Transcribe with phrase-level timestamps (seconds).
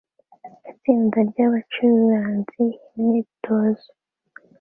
[0.71, 2.65] Itsinda ryabacuranzi
[2.99, 3.89] imyitozo